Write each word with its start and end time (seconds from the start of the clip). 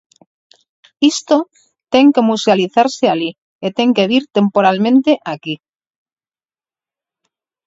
Isto 1.13 1.37
ten 1.93 2.05
que 2.13 2.25
musealizarse 2.29 3.05
alí, 3.13 3.31
e 3.65 3.67
ten 3.77 3.89
que 3.95 4.07
vir 4.11 4.23
temporalmente 4.37 5.11
aquí. 5.33 5.55